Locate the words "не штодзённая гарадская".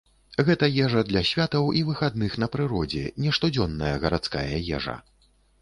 3.27-4.49